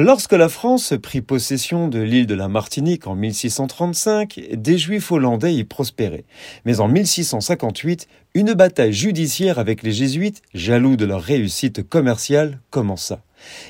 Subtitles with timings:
[0.00, 5.52] Lorsque la France prit possession de l'île de la Martinique en 1635, des Juifs hollandais
[5.52, 6.24] y prospéraient.
[6.64, 13.22] Mais en 1658, une bataille judiciaire avec les Jésuites, jaloux de leur réussite commerciale, commença.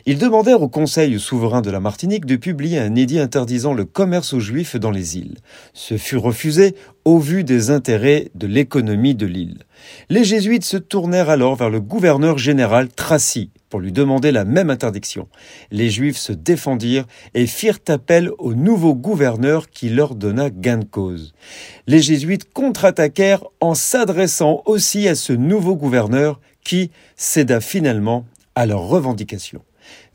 [0.07, 4.33] Ils demandèrent au Conseil souverain de la Martinique de publier un édit interdisant le commerce
[4.33, 5.37] aux Juifs dans les îles.
[5.73, 6.75] Ce fut refusé
[7.05, 9.59] au vu des intérêts de l'économie de l'île.
[10.11, 14.71] Les Jésuites se tournèrent alors vers le gouverneur général Tracy pour lui demander la même
[14.71, 15.29] interdiction.
[15.71, 20.85] Les Juifs se défendirent et firent appel au nouveau gouverneur qui leur donna gain de
[20.85, 21.35] cause.
[21.87, 28.27] Les Jésuites contre-attaquèrent en s'adressant aussi à ce nouveau gouverneur qui céda finalement
[28.59, 29.63] à leurs revendications.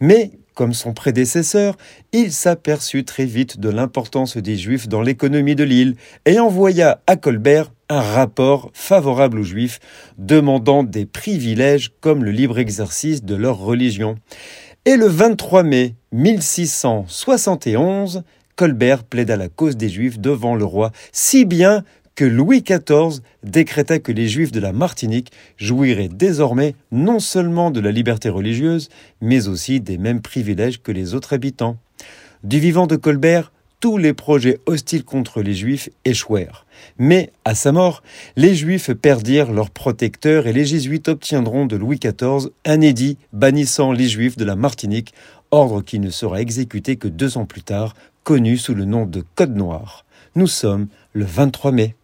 [0.02, 1.77] Mais, comme son prédécesseur,
[2.11, 7.15] il s'aperçut très vite de l'importance des Juifs dans l'économie de l'île et envoya à
[7.15, 9.79] Colbert un rapport favorable aux Juifs,
[10.17, 14.15] demandant des privilèges comme le libre exercice de leur religion.
[14.84, 18.23] Et le 23 mai 1671,
[18.57, 23.99] Colbert plaida la cause des Juifs devant le roi, si bien que Louis XIV décréta
[23.99, 28.89] que les Juifs de la Martinique jouiraient désormais non seulement de la liberté religieuse,
[29.21, 31.77] mais aussi des mêmes privilèges que les autres habitants.
[32.43, 36.65] Du vivant de Colbert, tous les projets hostiles contre les Juifs échouèrent.
[36.97, 38.01] Mais, à sa mort,
[38.37, 43.91] les Juifs perdirent leur protecteur et les Jésuites obtiendront de Louis XIV un édit bannissant
[43.91, 45.13] les Juifs de la Martinique,
[45.51, 49.21] ordre qui ne sera exécuté que deux ans plus tard, connu sous le nom de
[49.35, 50.05] Code Noir.
[50.35, 51.95] Nous sommes le 23 mai.